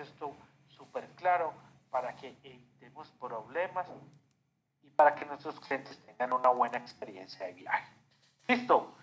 [0.00, 0.34] esto
[0.68, 1.52] súper claro
[1.90, 3.86] para que evitemos problemas
[4.82, 7.92] y para que nuestros clientes tengan una buena experiencia de viaje.
[8.48, 8.94] Listo.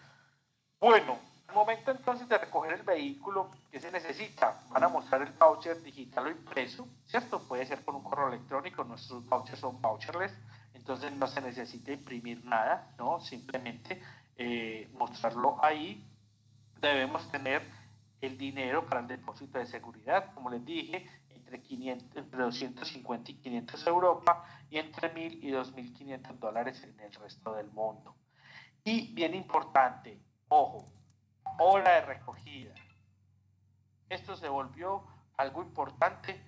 [0.80, 1.18] Bueno,
[1.58, 4.62] momento entonces de recoger el vehículo, ¿qué se necesita?
[4.70, 7.42] Van a mostrar el voucher digital o impreso, ¿cierto?
[7.42, 10.34] Puede ser con un correo electrónico, nuestros vouchers son voucherless,
[10.74, 13.20] entonces no se necesita imprimir nada, ¿no?
[13.20, 14.02] Simplemente
[14.38, 16.06] eh, mostrarlo ahí.
[16.80, 17.64] Debemos tener
[18.22, 23.36] el dinero para el depósito de seguridad, como les dije, entre, 500, entre 250 y
[23.36, 28.16] 500 Europa y entre 1.000 y 2.500 dólares en el resto del mundo.
[28.84, 30.86] Y bien importante, ojo,
[31.60, 32.74] hora de recogida.
[34.10, 35.06] Esto se volvió
[35.38, 36.42] algo importante,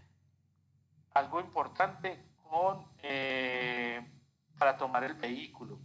[1.13, 4.05] algo importante con, eh,
[4.57, 5.79] para tomar el vehículo.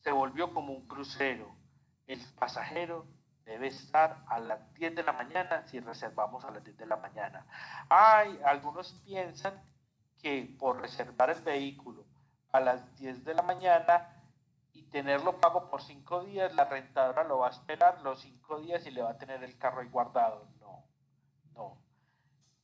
[0.00, 1.56] Se volvió como un crucero.
[2.06, 3.06] El pasajero
[3.44, 6.96] debe estar a las 10 de la mañana si reservamos a las 10 de la
[6.96, 7.46] mañana.
[7.88, 9.62] Hay, algunos piensan
[10.22, 12.04] que por reservar el vehículo
[12.52, 14.16] a las 10 de la mañana
[14.72, 18.86] y tenerlo pago por 5 días, la rentadora lo va a esperar los 5 días
[18.86, 20.48] y le va a tener el carro ahí guardado.
[20.60, 20.84] No,
[21.54, 21.82] no.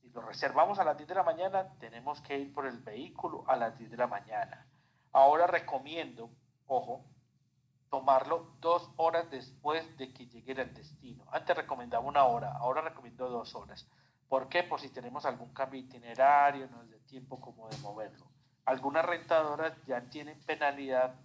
[0.01, 3.43] Si lo reservamos a las 10 de la mañana, tenemos que ir por el vehículo
[3.47, 4.67] a las 10 de la mañana.
[5.11, 6.29] Ahora recomiendo,
[6.67, 7.05] ojo,
[7.89, 11.25] tomarlo dos horas después de que llegue al destino.
[11.31, 13.87] Antes recomendaba una hora, ahora recomiendo dos horas.
[14.27, 14.63] ¿Por qué?
[14.63, 18.25] Por si tenemos algún cambio itinerario, no es de tiempo como de moverlo.
[18.65, 21.15] Algunas rentadoras ya tienen penalidad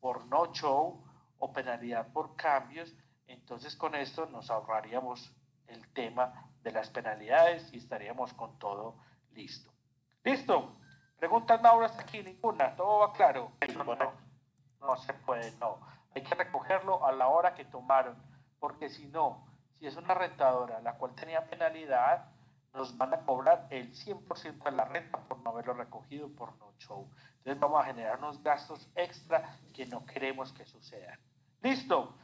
[0.00, 1.04] por no show
[1.38, 2.94] o penalidad por cambios,
[3.26, 5.34] entonces con esto nos ahorraríamos
[5.66, 8.96] el tema de las penalidades y estaríamos con todo
[9.32, 9.70] listo.
[10.22, 10.76] ¿Listo?
[11.18, 13.52] Preguntas Mauro hasta aquí, ninguna, todo va claro.
[14.80, 15.78] No se puede, no.
[16.14, 18.16] Hay que recogerlo a la hora que tomaron,
[18.58, 19.46] porque si no,
[19.78, 22.26] si es una rentadora la cual tenía penalidad,
[22.74, 26.72] nos van a cobrar el 100% de la renta por no haberlo recogido por no
[26.78, 27.08] show.
[27.38, 31.18] Entonces vamos a generar unos gastos extra que no queremos que sucedan.
[31.62, 32.16] Listo.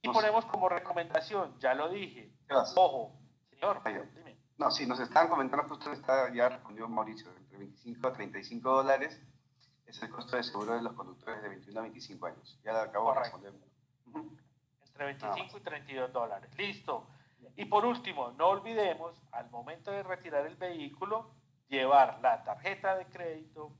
[0.00, 2.32] Y ponemos como recomendación, ya lo dije.
[2.74, 3.12] Ojo,
[3.50, 4.36] señor, dime.
[4.58, 8.70] No, sí, nos están comentando que usted está, ya respondió Mauricio, entre 25 a 35
[8.70, 9.20] dólares
[9.92, 12.58] es el costo de seguro de los conductores de 21 a 25 años.
[12.64, 13.52] Ya acabo de responder.
[14.86, 16.50] Entre 25 y 32 dólares.
[16.56, 17.06] Listo.
[17.56, 21.34] Y por último, no olvidemos, al momento de retirar el vehículo,
[21.68, 23.72] llevar la tarjeta de crédito,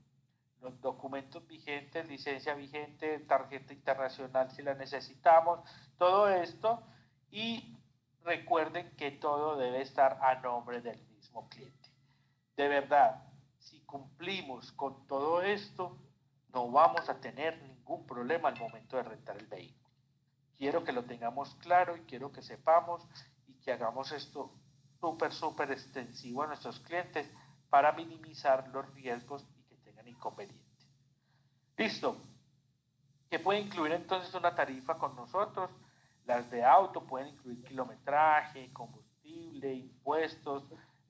[0.61, 5.61] los documentos vigentes, licencia vigente, tarjeta internacional si la necesitamos,
[5.97, 6.83] todo esto.
[7.31, 7.75] Y
[8.23, 11.89] recuerden que todo debe estar a nombre del mismo cliente.
[12.55, 13.32] De verdad,
[13.93, 15.95] cumplimos con todo esto,
[16.51, 19.87] no vamos a tener ningún problema al momento de rentar el vehículo.
[20.57, 23.07] Quiero que lo tengamos claro y quiero que sepamos
[23.45, 24.51] y que hagamos esto
[24.99, 27.31] súper, súper extensivo a nuestros clientes
[27.69, 30.87] para minimizar los riesgos y que tengan inconvenientes.
[31.77, 32.17] Listo.
[33.29, 35.69] ¿Qué puede incluir entonces una tarifa con nosotros?
[36.25, 40.63] Las de auto pueden incluir kilometraje, combustible, impuestos,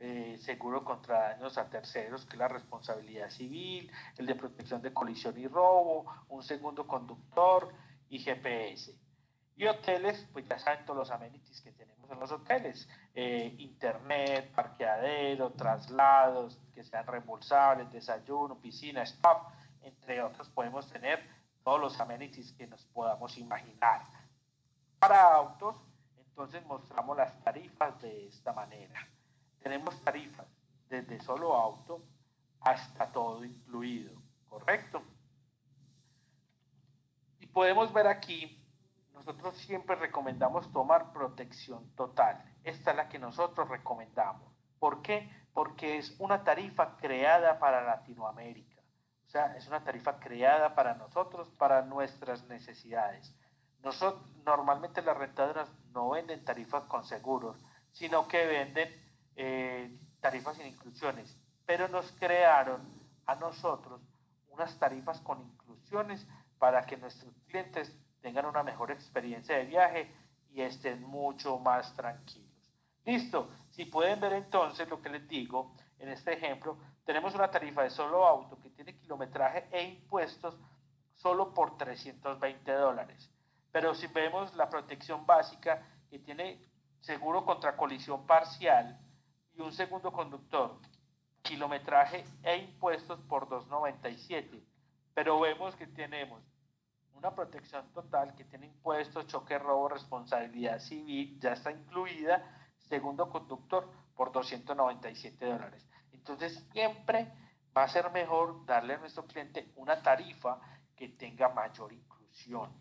[0.06, 4.94] eh, seguro contra daños a terceros, que es la responsabilidad civil, el de protección de
[4.94, 7.74] colisión y robo, un segundo conductor
[8.10, 8.94] y GPS.
[9.56, 14.52] Y hoteles, pues ya saben todos los amenities que tenemos en los hoteles, eh, internet,
[14.54, 21.26] parqueadero, traslados que sean reembolsables, desayuno, piscina, spa, entre otros podemos tener
[21.64, 24.02] todos los amenities que nos podamos imaginar.
[25.00, 25.78] Para autos,
[26.18, 29.13] entonces mostramos las tarifas de esta manera
[29.64, 30.46] tenemos tarifas
[30.90, 32.04] desde solo auto
[32.60, 34.14] hasta todo incluido,
[34.48, 35.02] ¿correcto?
[37.40, 38.62] Y podemos ver aquí,
[39.14, 42.44] nosotros siempre recomendamos tomar protección total.
[42.64, 44.54] Esta es la que nosotros recomendamos.
[44.80, 45.30] ¿Por qué?
[45.54, 48.82] Porque es una tarifa creada para Latinoamérica.
[49.26, 53.34] O sea, es una tarifa creada para nosotros, para nuestras necesidades.
[53.82, 57.58] Nosotros, normalmente las rentadoras no venden tarifas con seguros,
[57.92, 59.03] sino que venden
[60.20, 62.82] tarifas sin inclusiones, pero nos crearon
[63.26, 64.02] a nosotros
[64.50, 66.26] unas tarifas con inclusiones
[66.60, 70.12] para que nuestros clientes tengan una mejor experiencia de viaje
[70.52, 72.50] y estén mucho más tranquilos.
[73.06, 77.84] Listo, si pueden ver entonces lo que les digo, en este ejemplo, tenemos una tarifa
[77.84, 80.56] de solo auto que tiene kilometraje e impuestos
[81.16, 83.30] solo por 320 dólares.
[83.72, 86.64] Pero si vemos la protección básica que tiene
[87.00, 89.00] seguro contra colisión parcial,
[89.56, 90.80] y un segundo conductor,
[91.42, 94.64] kilometraje e impuestos por 297.
[95.14, 96.42] Pero vemos que tenemos
[97.14, 102.44] una protección total que tiene impuestos, choque, robo, responsabilidad civil, ya está incluida,
[102.90, 105.88] segundo conductor por 297 dólares.
[106.12, 107.32] Entonces siempre
[107.76, 110.60] va a ser mejor darle a nuestro cliente una tarifa
[110.96, 112.72] que tenga mayor inclusión.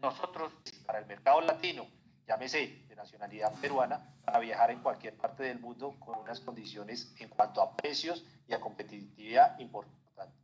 [0.00, 0.52] Nosotros,
[0.86, 1.86] para el mercado latino,
[2.30, 7.28] llámese de nacionalidad peruana, para viajar en cualquier parte del mundo con unas condiciones en
[7.28, 10.38] cuanto a precios y a competitividad importantes.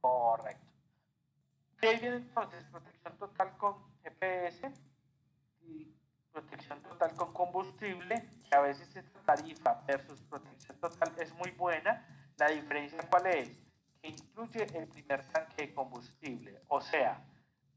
[0.00, 0.66] Correcto.
[1.80, 4.72] De ahí viene entonces protección total con GPS
[5.60, 5.94] y
[6.32, 12.04] protección total con combustible, que a veces esta tarifa versus protección total es muy buena.
[12.36, 13.48] La diferencia cuál es?
[14.00, 16.62] Que incluye el primer tanque de combustible.
[16.66, 17.24] O sea,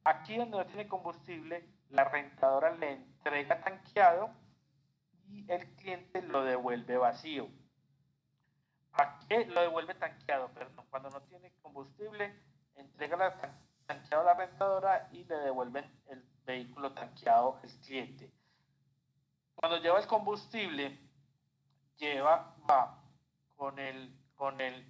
[0.03, 4.29] aquí donde no tiene combustible, la rentadora le entrega tanqueado
[5.27, 7.49] y el cliente lo devuelve vacío.
[8.93, 10.85] Aquí lo devuelve tanqueado, perdón.
[10.91, 12.39] Cuando no tiene combustible,
[12.75, 18.31] entrega la tanqueado a la rentadora y le devuelven el vehículo tanqueado al cliente.
[19.55, 20.99] Cuando lleva el combustible,
[21.97, 23.03] lleva, va
[23.55, 24.85] con el, con el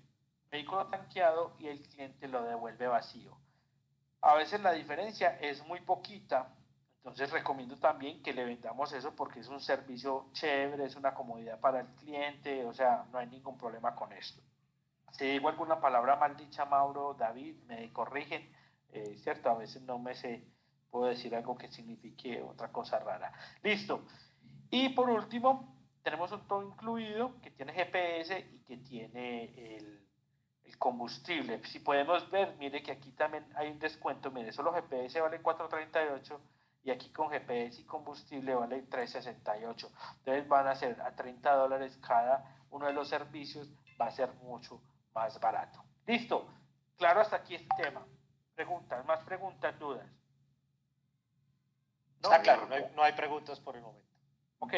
[0.49, 3.37] vehículo tanqueado y el cliente lo devuelve vacío.
[4.21, 6.53] A veces la diferencia es muy poquita,
[7.05, 11.59] entonces recomiendo también que le vendamos eso porque es un servicio chévere, es una comodidad
[11.59, 14.41] para el cliente, o sea, no hay ningún problema con esto.
[15.11, 18.51] Si digo alguna palabra mal dicha, Mauro, David, me corrigen,
[18.91, 19.51] eh, ¿cierto?
[19.51, 20.47] A veces no me sé,
[20.89, 23.31] puedo decir algo que signifique otra cosa rara.
[23.61, 24.01] Listo.
[24.71, 30.03] Y por último, tenemos un todo incluido que tiene GPS y que tiene el,
[30.63, 31.63] el combustible.
[31.65, 36.54] Si podemos ver, mire que aquí también hay un descuento, mire, solo GPS vale 438
[36.85, 39.91] y aquí con GPS y combustible vale 368.
[40.19, 43.67] Entonces van a ser a 30 dólares cada uno de los servicios,
[43.99, 44.79] va a ser mucho
[45.11, 45.83] más barato.
[46.05, 46.47] Listo,
[46.95, 48.05] claro hasta aquí este tema.
[48.53, 50.07] Preguntas, más preguntas, dudas.
[52.21, 52.29] ¿No?
[52.29, 54.07] Está claro, no hay, no hay preguntas por el momento.
[54.59, 54.73] Ok,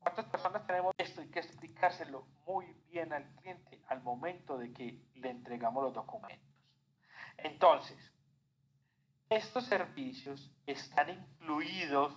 [0.00, 1.20] ¿cuántas personas tenemos esto?
[1.20, 6.48] Hay que explicárselo muy bien al cliente al momento de que le entregamos los documentos.
[7.36, 8.15] Entonces,
[9.28, 12.14] estos servicios están incluidos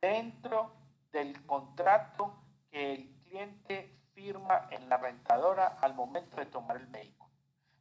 [0.00, 0.74] dentro
[1.12, 7.30] del contrato que el cliente firma en la rentadora al momento de tomar el vehículo.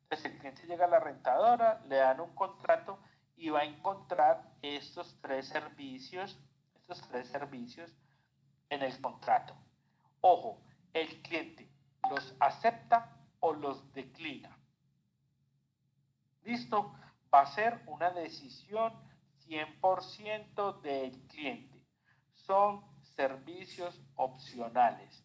[0.03, 2.99] Entonces el cliente llega a la rentadora, le dan un contrato
[3.35, 6.39] y va a encontrar estos tres servicios,
[6.75, 7.91] estos tres servicios
[8.69, 9.55] en el contrato.
[10.21, 10.61] Ojo,
[10.93, 11.69] el cliente
[12.09, 14.57] los acepta o los declina.
[16.43, 16.93] ¿Listo?
[17.33, 18.93] Va a ser una decisión
[19.47, 21.85] 100% del cliente.
[22.33, 22.83] Son
[23.15, 25.23] servicios opcionales.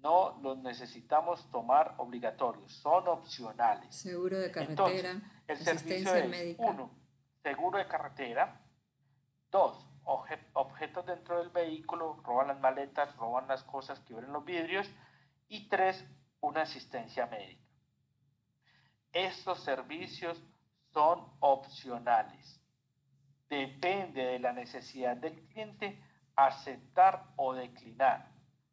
[0.00, 3.94] No los necesitamos tomar obligatorios, son opcionales.
[3.94, 6.62] Seguro de carretera, el servicio es, médica.
[6.62, 6.90] Uno,
[7.42, 8.60] seguro de carretera.
[9.50, 14.90] Dos, objetos dentro del vehículo, roban las maletas, roban las cosas, que quiebran los vidrios.
[15.48, 16.04] Y tres,
[16.40, 17.62] una asistencia médica.
[19.12, 20.42] Estos servicios
[20.94, 22.60] son opcionales.
[23.50, 26.00] Depende de la necesidad del cliente
[26.36, 28.30] aceptar o declinar.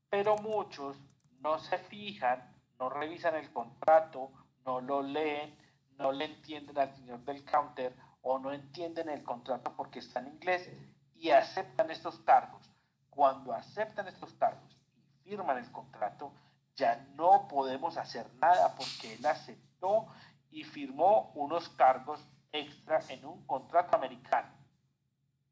[0.09, 0.97] Pero muchos
[1.39, 4.31] no se fijan, no revisan el contrato,
[4.65, 5.57] no lo leen,
[5.97, 10.27] no le entienden al señor del counter o no entienden el contrato porque está en
[10.27, 10.69] inglés
[11.15, 12.69] y aceptan estos cargos.
[13.09, 14.77] Cuando aceptan estos cargos
[15.25, 16.31] y firman el contrato,
[16.75, 20.07] ya no podemos hacer nada porque él aceptó
[20.51, 24.53] y firmó unos cargos extra en un contrato americano.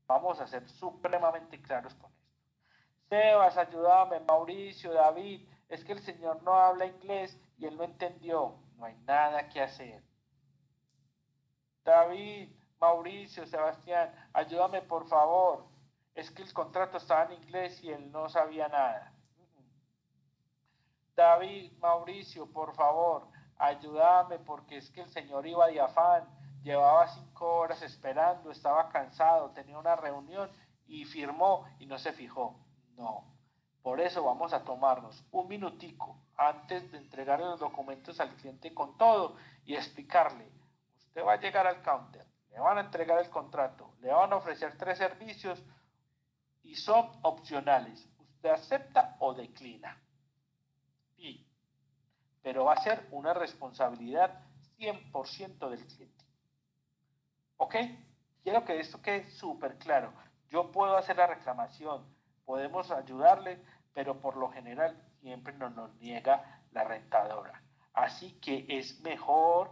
[0.08, 2.20] Vamos a ser supremamente claros con esto.
[3.10, 8.56] Sebas, ayúdame, Mauricio, David, es que el señor no habla inglés y él no entendió.
[8.76, 10.04] No hay nada que hacer.
[11.84, 15.66] David, Mauricio, Sebastián, ayúdame por favor.
[16.14, 19.14] Es que el contrato estaba en inglés y él no sabía nada.
[21.16, 23.28] David, Mauricio, por favor,
[23.60, 26.28] ayúdame porque es que el Señor iba de afán,
[26.64, 30.50] llevaba cinco horas esperando, estaba cansado, tenía una reunión
[30.88, 32.60] y firmó y no se fijó.
[32.96, 33.26] No,
[33.84, 38.98] por eso vamos a tomarnos un minutico antes de entregarle los documentos al cliente con
[38.98, 39.36] todo
[39.66, 40.52] y explicarle,
[40.98, 44.38] usted va a llegar al counter, le van a entregar el contrato, le van a
[44.38, 45.62] ofrecer tres servicios
[46.64, 48.08] y son opcionales.
[48.20, 50.02] Usted acepta o declina.
[52.42, 54.44] Pero va a ser una responsabilidad
[54.78, 56.26] 100% del cliente.
[57.58, 57.76] ¿Ok?
[58.44, 60.14] Quiero que esto quede súper claro.
[60.50, 62.06] Yo puedo hacer la reclamación,
[62.46, 63.62] podemos ayudarle,
[63.94, 67.62] pero por lo general siempre nos, niega la rentadora.
[67.94, 69.72] Así que es mejor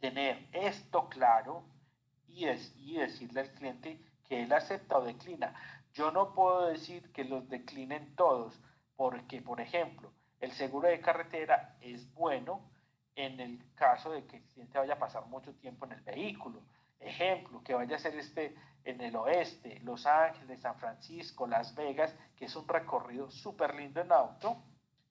[0.00, 1.64] tener esto claro
[2.28, 5.54] y, y decirle al cliente que él acepta o declina.
[5.94, 8.60] Yo no puedo decir que los declinen todos,
[8.96, 12.60] porque, por ejemplo, el seguro de carretera es bueno
[13.14, 16.60] en el caso de que el cliente vaya a pasar mucho tiempo en el vehículo.
[16.98, 22.12] Ejemplo, que vaya a ser este en el oeste, Los Ángeles, San Francisco, Las Vegas,
[22.36, 24.56] que es un recorrido súper lindo en auto,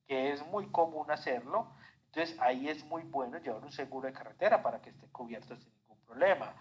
[0.05, 1.71] que es muy común hacerlo.
[2.07, 5.71] Entonces ahí es muy bueno llevar un seguro de carretera para que esté cubierto sin
[5.79, 6.53] ningún problema.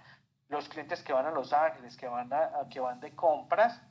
[0.48, 3.82] Los clientes que van a Los Ángeles, que van, a, que van de compras,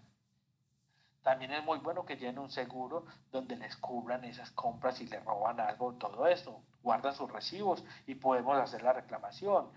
[1.29, 5.23] también es muy bueno que lleven un seguro donde les cubran esas compras y les
[5.23, 6.63] roban algo, todo esto.
[6.81, 9.69] Guardan sus recibos y podemos hacer la reclamación.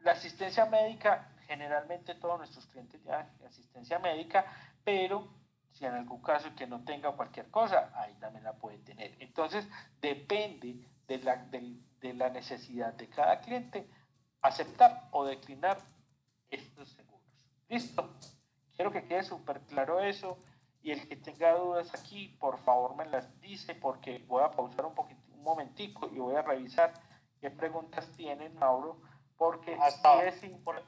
[0.00, 4.44] La asistencia médica, generalmente todos nuestros clientes ya asistencia médica,
[4.82, 5.32] pero
[5.70, 9.14] si en algún caso que no tenga cualquier cosa, ahí también la puede tener.
[9.20, 9.68] Entonces,
[10.00, 13.88] depende de la, de la necesidad de cada cliente
[14.42, 15.78] aceptar o declinar
[16.50, 17.46] estos seguros.
[17.68, 18.16] ¿Listo?
[18.80, 20.38] Quiero que quede súper claro eso.
[20.80, 24.86] Y el que tenga dudas aquí, por favor me las dice porque voy a pausar
[24.86, 26.94] un poquito, un momentico y voy a revisar
[27.42, 28.98] qué preguntas tienen, Mauro,
[29.36, 30.82] porque Hasta es, por,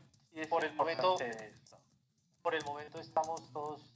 [0.49, 1.17] por el momento
[2.41, 3.95] por el momento estamos todos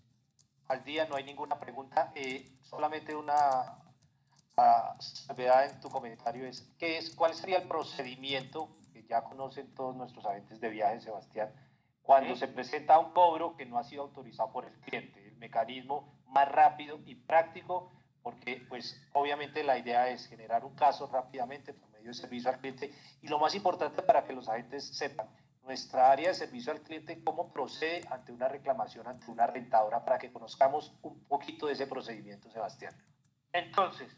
[0.69, 3.79] al día, no hay ninguna pregunta, eh, solamente una
[4.99, 9.97] salvedad en tu comentario es, ¿qué es cuál sería el procedimiento que ya conocen todos
[9.97, 11.51] nuestros agentes de viaje, Sebastián?
[12.07, 15.27] Cuando se presenta un cobro que no ha sido autorizado por el cliente.
[15.27, 21.09] El mecanismo más rápido y práctico, porque pues obviamente la idea es generar un caso
[21.09, 24.97] rápidamente por medio de servicio al cliente y lo más importante para que los agentes
[24.97, 25.29] sepan,
[25.65, 30.17] nuestra área de servicio al cliente, cómo procede ante una reclamación ante una rentadora para
[30.17, 32.95] que conozcamos un poquito de ese procedimiento, Sebastián.
[33.53, 34.17] Entonces,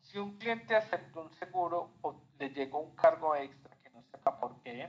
[0.00, 4.40] si un cliente aceptó un seguro o le llegó un cargo extra que no sepa
[4.40, 4.88] por qué,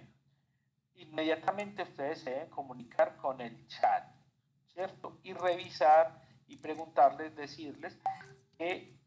[1.00, 4.04] inmediatamente ustedes se deben comunicar con el chat,
[4.68, 5.20] ¿cierto?
[5.24, 7.98] Y revisar y preguntarles, decirles
[8.58, 8.98] que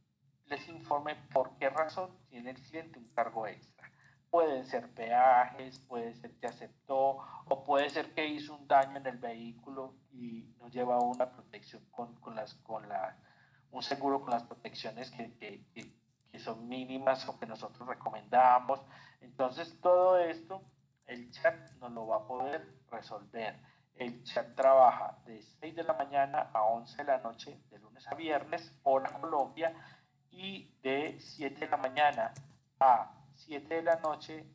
[0.47, 3.91] les informe por qué razón tiene el cliente un cargo extra.
[4.31, 7.19] Pueden ser peajes, puede ser que aceptó
[7.49, 11.85] o puede ser que hizo un daño en el vehículo y no lleva una protección
[11.91, 13.19] con, con las, con la,
[13.71, 15.65] un seguro con las protecciones que, que,
[16.31, 18.81] que son mínimas o que nosotros recomendamos.
[19.21, 20.63] Entonces, todo esto
[21.13, 23.61] el chat no lo va a poder resolver.
[23.95, 28.07] El chat trabaja de 6 de la mañana a 11 de la noche, de lunes
[28.09, 29.75] a viernes, hora Colombia,
[30.31, 32.33] y de 7 de la mañana
[32.81, 34.47] a 7 de la noche,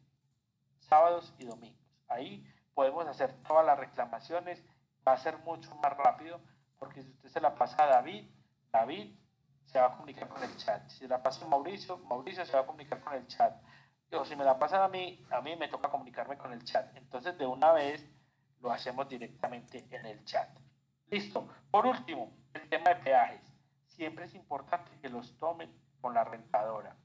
[0.80, 1.80] sábados y domingos.
[2.08, 4.64] Ahí podemos hacer todas las reclamaciones,
[5.08, 6.42] va a ser mucho más rápido,
[6.80, 8.28] porque si usted se la pasa a David,
[8.72, 9.16] David
[9.66, 10.88] se va a comunicar con el chat.
[10.90, 13.54] Si se la pasa a Mauricio, Mauricio se va a comunicar con el chat
[14.12, 16.96] o si me la pasan a mí, a mí me toca comunicarme con el chat.
[16.96, 18.08] Entonces, de una vez
[18.62, 20.50] lo hacemos directamente en el chat.
[21.10, 21.48] Listo.
[21.70, 23.42] Por último, el tema de peajes.
[23.86, 25.72] Siempre es importante que los tomen
[26.02, 26.96] con la rentadora.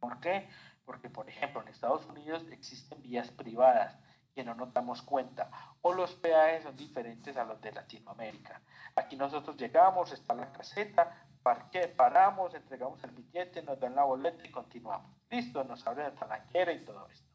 [0.00, 0.48] ¿Por qué?
[0.84, 3.96] Porque, por ejemplo, en Estados Unidos existen vías privadas
[4.34, 5.48] que no nos damos cuenta,
[5.80, 8.60] o los peajes son diferentes a los de Latinoamérica.
[8.96, 14.44] Aquí nosotros llegamos, está la caseta, parque, paramos, entregamos el billete, nos dan la boleta
[14.44, 15.14] y continuamos.
[15.30, 17.28] Listo, nos abren la palanquera y todo esto.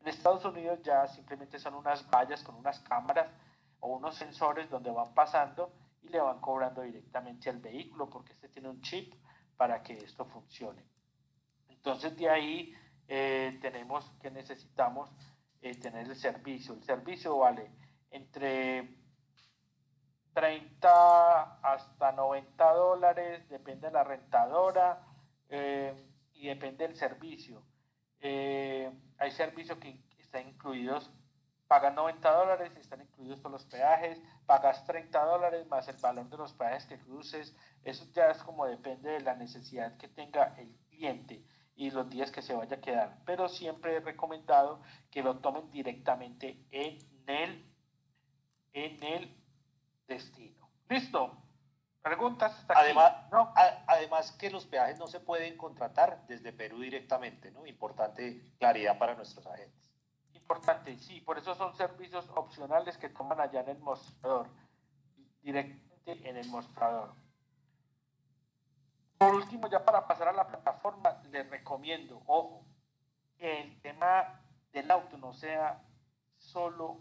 [0.00, 3.28] En Estados Unidos ya simplemente son unas vallas con unas cámaras
[3.80, 8.48] o unos sensores donde van pasando y le van cobrando directamente al vehículo porque este
[8.48, 9.14] tiene un chip
[9.58, 10.82] para que esto funcione.
[11.68, 12.74] Entonces de ahí
[13.08, 15.10] eh, tenemos que necesitamos
[15.60, 16.72] eh, tener el servicio.
[16.72, 17.70] El servicio vale
[18.10, 18.99] entre
[20.40, 25.06] 30 hasta 90 dólares, depende de la rentadora
[25.50, 25.94] eh,
[26.32, 27.62] y depende del servicio.
[28.20, 31.10] Eh, hay servicios que están incluidos,
[31.68, 36.38] pagan 90 dólares, están incluidos todos los peajes, pagas 30 dólares más el valor de
[36.38, 37.54] los peajes que cruces.
[37.84, 41.44] Eso ya es como depende de la necesidad que tenga el cliente
[41.76, 43.18] y los días que se vaya a quedar.
[43.26, 44.80] Pero siempre he recomendado
[45.10, 47.70] que lo tomen directamente en el,
[48.72, 49.39] en el
[50.10, 50.68] destino.
[50.88, 51.32] ¿Listo?
[52.02, 52.64] ¿Preguntas?
[52.68, 53.52] además, ¿no?
[53.86, 57.66] además que los peajes no se pueden contratar desde Perú directamente, ¿no?
[57.66, 59.90] Importante claridad para nuestros agentes.
[60.32, 64.48] Importante, sí, por eso son servicios opcionales que toman allá en el mostrador,
[65.42, 67.14] directamente en el mostrador.
[69.18, 72.64] Por último, ya para pasar a la plataforma, les recomiendo, ojo,
[73.36, 74.40] que el tema
[74.72, 75.82] del auto no sea
[76.38, 76.98] solo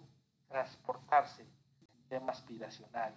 [0.50, 1.48] transportarse,
[2.10, 3.14] tema aspiracional,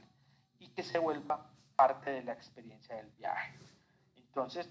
[0.59, 3.59] y que se vuelva parte de la experiencia del viaje.
[4.17, 4.69] Entonces,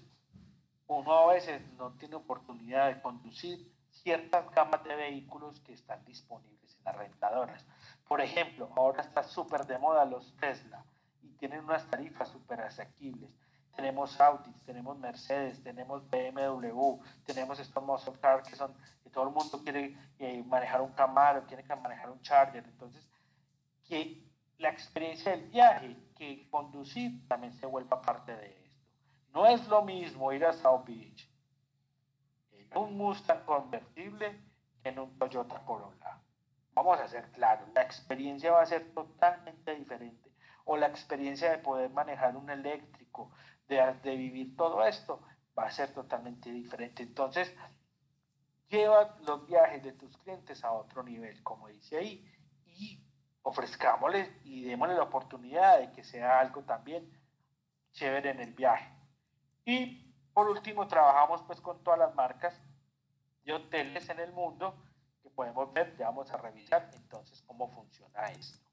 [0.86, 6.74] uno a veces no tiene oportunidad de conducir ciertas gamas de vehículos que están disponibles
[6.78, 7.66] en las rentadoras.
[8.08, 10.84] Por ejemplo, ahora está súper de moda los Tesla
[11.22, 13.30] y tienen unas tarifas súper asequibles
[13.74, 19.34] tenemos Audi, tenemos Mercedes, tenemos BMW, tenemos estos muscle cars que son, que todo el
[19.34, 23.06] mundo quiere eh, manejar un Camaro, quiere manejar un Charger, entonces
[23.92, 24.24] que
[24.56, 28.80] la experiencia del viaje, que conducir también se vuelva parte de esto.
[29.34, 31.30] No es lo mismo ir a South Beach
[32.52, 34.40] en un Mustang convertible
[34.82, 36.22] que en un Toyota Corolla.
[36.72, 40.32] Vamos a ser claros, la experiencia va a ser totalmente diferente.
[40.64, 43.30] O la experiencia de poder manejar un eléctrico,
[43.68, 45.20] de, de vivir todo esto,
[45.58, 47.02] va a ser totalmente diferente.
[47.02, 47.54] Entonces,
[48.70, 52.31] lleva los viajes de tus clientes a otro nivel, como dice ahí,
[53.44, 57.10] y ofrezcámosles y démosle la oportunidad de que sea algo también
[57.92, 58.90] chévere en el viaje.
[59.64, 62.58] Y por último, trabajamos pues con todas las marcas
[63.44, 64.74] de hoteles en el mundo
[65.22, 68.71] que podemos ver, ya vamos a revisar entonces cómo funciona esto.